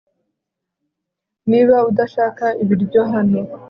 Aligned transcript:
niba 1.49 1.75
udashaka 1.89 2.45
ibiryo 2.63 3.01
hano 3.13 3.39